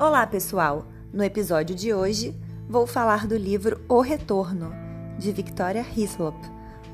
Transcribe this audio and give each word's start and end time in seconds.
Olá, 0.00 0.24
pessoal! 0.28 0.86
No 1.12 1.24
episódio 1.24 1.74
de 1.74 1.92
hoje, 1.92 2.32
vou 2.68 2.86
falar 2.86 3.26
do 3.26 3.36
livro 3.36 3.84
O 3.88 4.00
Retorno, 4.00 4.72
de 5.18 5.32
Victoria 5.32 5.84
Hislop. 5.96 6.36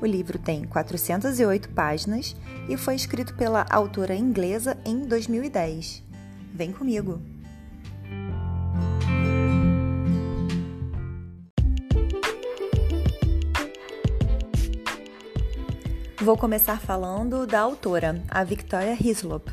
O 0.01 0.07
livro 0.07 0.39
tem 0.39 0.63
408 0.63 1.69
páginas 1.69 2.35
e 2.67 2.75
foi 2.75 2.95
escrito 2.95 3.35
pela 3.35 3.63
autora 3.69 4.15
inglesa 4.15 4.75
em 4.83 5.01
2010. 5.01 6.01
Vem 6.51 6.71
comigo! 6.71 7.21
Vou 16.19 16.35
começar 16.35 16.79
falando 16.79 17.45
da 17.45 17.59
autora, 17.59 18.19
a 18.31 18.43
Victoria 18.43 18.97
Hislop. 18.99 19.49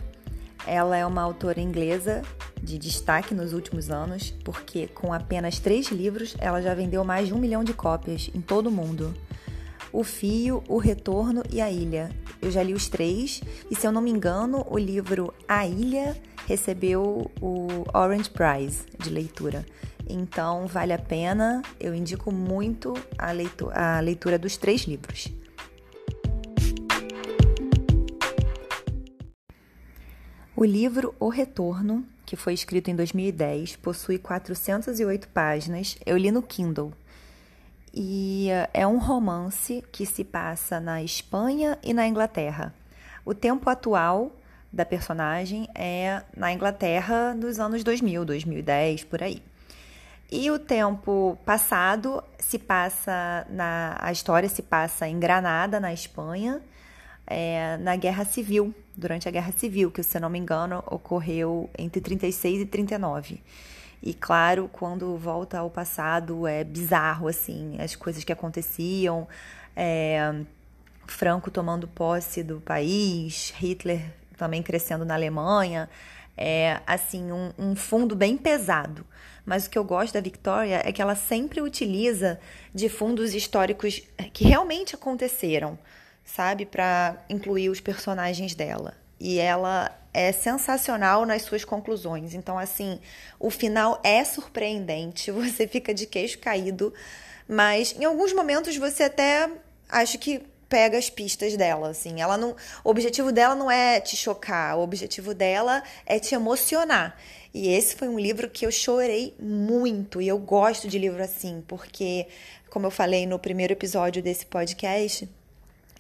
Ela 0.67 0.97
é 0.97 1.05
uma 1.05 1.21
autora 1.21 1.61
inglesa 1.61 2.23
de 2.63 2.79
destaque 2.79 3.35
nos 3.35 3.53
últimos 3.53 3.91
anos, 3.91 4.33
porque 4.45 4.87
com 4.87 5.13
apenas 5.13 5.59
três 5.59 5.89
livros 5.89 6.37
ela 6.39 6.63
já 6.63 6.75
vendeu 6.75 7.05
mais 7.05 7.27
de 7.27 7.35
um 7.35 7.39
milhão 7.39 7.65
de 7.65 7.75
cópias 7.75 8.31
em 8.33 8.41
todo 8.41 8.69
o 8.69 8.73
mundo. 8.73 9.15
O 9.93 10.05
Fio, 10.05 10.63
O 10.69 10.79
Retorno 10.79 11.43
e 11.51 11.61
A 11.61 11.71
Ilha. 11.71 12.11
Eu 12.41 12.51
já 12.51 12.63
li 12.63 12.73
os 12.73 12.89
três 12.89 13.43
e, 13.71 13.75
se 13.75 13.87
eu 13.87 13.93
não 13.93 14.01
me 14.01 14.11
engano, 14.11 14.67
o 14.71 14.79
livro 14.79 15.35
A 15.47 15.67
Ilha 15.67 16.17
recebeu 16.47 17.31
o 17.41 17.67
Orange 17.93 18.31
Prize 18.31 18.85
de 18.99 19.11
leitura. 19.11 19.67
Então, 20.09 20.67
vale 20.67 20.93
a 20.93 20.99
pena, 20.99 21.63
eu 21.79 21.95
indico 21.95 22.33
muito 22.33 22.95
a 23.19 23.33
leitura, 23.33 23.97
a 23.97 24.01
leitura 24.01 24.39
dos 24.39 24.57
três 24.57 24.83
livros. 24.83 25.29
O 30.57 30.65
livro 30.65 31.15
O 31.19 31.29
Retorno 31.29 32.07
que 32.33 32.37
foi 32.37 32.55
escrito 32.55 32.91
em 32.91 32.97
2010, 32.97 33.77
possui 33.77 34.19
408 34.19 35.29
páginas. 35.29 35.99
Eu 36.07 36.17
li 36.17 36.31
no 36.31 36.43
Kindle. 36.43 36.91
E 37.93 38.49
eh, 38.49 38.71
é 38.73 38.87
um 38.87 38.97
romance 38.97 39.85
que 39.93 40.07
se 40.07 40.25
passa 40.25 40.81
na 40.81 41.03
Espanha 41.03 41.79
e 41.83 41.93
na 41.93 42.09
Inglaterra. 42.09 42.75
O 43.23 43.35
tempo 43.35 43.69
atual 43.69 44.33
da 44.73 44.83
personagem 44.87 45.69
é 45.75 46.23
na 46.35 46.51
Inglaterra 46.51 47.35
dos 47.35 47.61
anos 47.61 47.85
2000, 47.85 48.25
2010, 48.25 49.05
por 49.05 49.23
aí. 49.23 49.43
E 50.31 50.51
o 50.51 50.59
tempo 50.59 51.37
passado 51.45 52.25
se 52.39 52.59
passa 52.59 53.47
na 53.51 53.99
a 54.01 54.11
história 54.11 54.49
se 54.49 54.63
passa 54.63 55.07
em 55.07 55.21
Granada, 55.21 55.79
na 55.79 55.93
Espanha, 55.93 56.63
é, 57.27 57.77
na 57.79 57.97
Guerra 57.97 58.25
Civil, 58.25 58.75
durante 58.97 59.29
a 59.29 59.31
Guerra 59.31 59.53
Civil, 59.53 59.91
que, 59.91 60.03
se 60.03 60.19
não 60.21 60.29
me 60.29 60.39
engano, 60.39 60.83
ocorreu 60.87 61.71
entre 61.79 62.01
36 62.01 62.63
e 62.63 62.67
39. 62.67 63.41
E 64.03 64.13
claro, 64.13 64.69
quando 64.73 65.17
volta 65.17 65.59
ao 65.59 65.71
passado 65.71 66.47
é 66.47 66.65
bizarro, 66.65 67.29
assim, 67.29 67.77
as 67.81 67.95
coisas 67.95 68.25
que 68.25 68.33
aconteciam, 68.33 69.29
é, 69.77 70.35
Franco 71.07 71.51
tomando 71.51 71.87
posse 71.87 72.43
do 72.43 72.61
país, 72.61 73.53
Hitler 73.57 74.03
também 74.37 74.63
crescendo 74.63 75.05
na 75.05 75.15
Alemanha, 75.15 75.89
é 76.37 76.81
assim, 76.87 77.31
um, 77.31 77.53
um 77.57 77.77
fundo 77.77 78.17
bem 78.17 78.37
pesado. 78.37 79.07
Mas 79.47 79.67
o 79.67 79.71
que 79.71 79.79
eu 79.79 79.85
gosto 79.85 80.15
da 80.15 80.21
Victoria 80.21 80.83
é 80.85 80.91
que 80.93 81.03
ela 81.03 81.15
sempre 81.15 81.61
utiliza 81.61 82.41
de 82.75 82.89
fundos 82.89 83.35
históricos 83.35 84.03
que 84.33 84.45
realmente 84.45 84.95
aconteceram 84.95 85.79
sabe? 86.25 86.67
Para 86.67 87.17
incluir 87.29 87.69
os 87.69 87.81
personagens 87.81 88.55
dela. 88.55 88.95
E 89.19 89.39
ela 89.39 89.97
é 90.13 90.33
sensacional 90.33 91.25
nas 91.25 91.43
suas 91.43 91.65
conclusões. 91.65 92.35
Então, 92.35 92.59
assim, 92.59 93.01
o 93.39 93.51
final 93.51 94.01
é 94.03 94.25
surpreendente, 94.25 95.31
você 95.33 95.67
fica 95.67 95.95
de 95.95 96.07
queixo 96.07 96.39
caído, 96.39 96.93
mas 97.49 97.95
em 97.99 98.05
alguns 98.05 98.33
momentos 98.33 98.77
você 98.77 99.05
até 99.05 99.51
acha 99.89 100.19
que 100.19 100.43
pega 100.69 100.97
as 100.97 101.11
pistas 101.11 101.55
dela, 101.55 101.91
assim. 101.91 102.21
Ela 102.23 102.39
não, 102.39 102.57
o 102.83 102.91
objetivo 102.91 103.31
dela 103.31 103.55
não 103.55 103.71
é 103.71 104.01
te 104.01 104.17
chocar, 104.17 104.79
o 104.79 104.81
objetivo 104.81 105.35
dela 105.35 105.83
é 106.07 106.19
te 106.19 106.35
emocionar. 106.35 107.17
E 107.53 107.69
esse 107.69 107.95
foi 107.95 108.09
um 108.09 108.19
livro 108.19 108.49
que 108.49 108.65
eu 108.65 108.73
chorei 108.73 109.35
muito, 109.39 110.23
e 110.23 110.29
eu 110.29 110.39
gosto 110.39 110.89
de 110.89 110.99
livro 110.99 111.23
assim, 111.23 111.63
porque 111.69 112.27
como 112.71 112.87
eu 112.87 112.91
falei 112.91 113.27
no 113.27 113.39
primeiro 113.39 113.75
episódio 113.75 114.23
desse 114.23 114.47
podcast, 114.47 115.29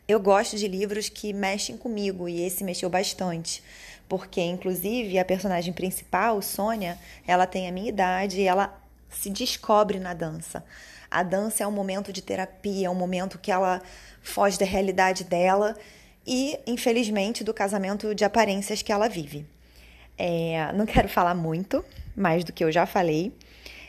eu 0.08 0.18
gosto 0.20 0.56
de 0.56 0.66
livros 0.66 1.08
que 1.08 1.32
mexem 1.32 1.76
comigo 1.76 2.28
e 2.28 2.42
esse 2.42 2.64
mexeu 2.64 2.90
bastante, 2.90 3.62
porque 4.08 4.40
inclusive 4.40 5.18
a 5.18 5.24
personagem 5.24 5.72
principal, 5.72 6.42
Sônia, 6.42 6.98
ela 7.26 7.46
tem 7.46 7.68
a 7.68 7.72
minha 7.72 7.88
idade 7.88 8.40
e 8.40 8.44
ela 8.44 8.78
se 9.10 9.30
descobre 9.30 9.98
na 9.98 10.14
dança. 10.14 10.64
A 11.10 11.22
dança 11.22 11.62
é 11.62 11.66
um 11.66 11.72
momento 11.72 12.12
de 12.12 12.22
terapia, 12.22 12.86
é 12.86 12.90
um 12.90 12.94
momento 12.94 13.38
que 13.38 13.52
ela 13.52 13.82
foge 14.22 14.58
da 14.58 14.64
realidade 14.64 15.24
dela 15.24 15.76
e, 16.26 16.58
infelizmente, 16.66 17.44
do 17.44 17.52
casamento 17.52 18.14
de 18.14 18.24
aparências 18.24 18.80
que 18.82 18.92
ela 18.92 19.08
vive. 19.08 19.46
É, 20.16 20.72
não 20.72 20.86
quero 20.86 21.08
falar 21.08 21.34
muito, 21.34 21.84
mais 22.16 22.44
do 22.44 22.52
que 22.52 22.64
eu 22.64 22.72
já 22.72 22.86
falei, 22.86 23.32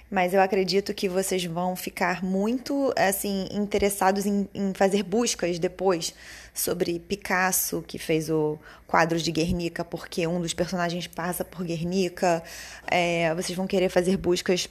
mas 0.09 0.33
eu 0.33 0.41
acredito 0.41 0.93
que 0.93 1.09
vocês 1.09 1.43
vão 1.45 1.75
ficar 1.75 2.23
muito 2.23 2.93
assim 2.95 3.47
interessados 3.51 4.25
em, 4.25 4.47
em, 4.53 4.73
fazer 4.73 5.03
buscas 5.03 5.57
depois 5.57 6.13
sobre 6.53 6.99
Picasso, 6.99 7.83
que 7.87 7.97
fez 7.97 8.29
o 8.29 8.59
quadro 8.85 9.17
de 9.19 9.31
Guernica, 9.31 9.83
porque 9.83 10.27
um 10.27 10.39
dos 10.39 10.53
personagens 10.53 11.07
passa 11.07 11.43
por 11.43 11.65
Guernica. 11.65 12.43
É, 12.85 13.33
vocês 13.33 13.57
vão 13.57 13.65
querer 13.65 13.89
fazer 13.89 14.17
buscas 14.17 14.69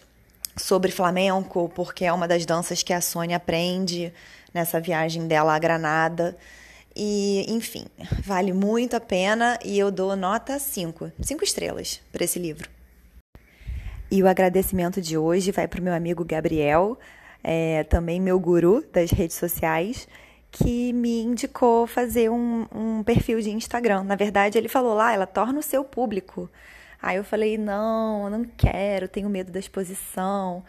sobre 0.56 0.92
flamenco, 0.92 1.70
porque 1.74 2.04
é 2.04 2.12
uma 2.12 2.28
das 2.28 2.46
danças 2.46 2.82
que 2.82 2.92
a 2.92 3.00
Sônia 3.00 3.36
aprende 3.36 4.12
nessa 4.54 4.80
viagem 4.80 5.26
dela 5.26 5.54
a 5.54 5.58
Granada. 5.58 6.36
E, 6.94 7.46
enfim, 7.48 7.86
vale 8.22 8.52
muito 8.52 8.94
a 8.94 9.00
pena 9.00 9.58
e 9.64 9.78
eu 9.78 9.90
dou 9.90 10.14
nota 10.14 10.58
5, 10.58 11.10
5 11.20 11.42
estrelas 11.42 12.00
para 12.12 12.24
esse 12.24 12.38
livro. 12.38 12.81
E 14.14 14.22
o 14.22 14.28
agradecimento 14.28 15.00
de 15.00 15.16
hoje 15.16 15.50
vai 15.50 15.66
para 15.66 15.80
o 15.80 15.82
meu 15.82 15.94
amigo 15.94 16.22
Gabriel, 16.22 16.98
é, 17.42 17.82
também 17.84 18.20
meu 18.20 18.38
guru 18.38 18.84
das 18.92 19.10
redes 19.10 19.38
sociais, 19.38 20.06
que 20.50 20.92
me 20.92 21.22
indicou 21.22 21.86
fazer 21.86 22.28
um, 22.28 22.66
um 22.74 23.02
perfil 23.02 23.40
de 23.40 23.50
Instagram. 23.50 24.04
Na 24.04 24.14
verdade, 24.14 24.58
ele 24.58 24.68
falou 24.68 24.92
lá, 24.92 25.14
ela 25.14 25.24
torna 25.24 25.60
o 25.60 25.62
seu 25.62 25.82
público. 25.82 26.46
Aí 27.00 27.16
eu 27.16 27.24
falei, 27.24 27.56
não, 27.56 28.28
não 28.28 28.44
quero, 28.44 29.08
tenho 29.08 29.30
medo 29.30 29.50
da 29.50 29.58
exposição, 29.58 30.62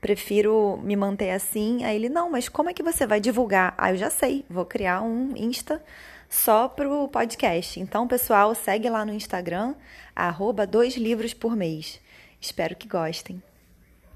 prefiro 0.00 0.80
me 0.82 0.96
manter 0.96 1.32
assim. 1.32 1.84
Aí 1.84 1.96
ele, 1.96 2.08
não, 2.08 2.30
mas 2.30 2.48
como 2.48 2.70
é 2.70 2.72
que 2.72 2.82
você 2.82 3.06
vai 3.06 3.20
divulgar? 3.20 3.74
Aí 3.76 3.92
eu 3.92 3.98
já 3.98 4.08
sei, 4.08 4.42
vou 4.48 4.64
criar 4.64 5.02
um 5.02 5.34
Insta 5.36 5.84
só 6.30 6.66
pro 6.66 7.06
podcast. 7.08 7.78
Então, 7.78 8.08
pessoal, 8.08 8.54
segue 8.54 8.88
lá 8.88 9.04
no 9.04 9.12
Instagram, 9.12 9.74
arroba 10.14 10.66
dois 10.66 10.96
livros 10.96 11.34
por 11.34 11.54
mês. 11.54 12.00
Espero 12.46 12.76
que 12.76 12.86
gostem. 12.86 13.42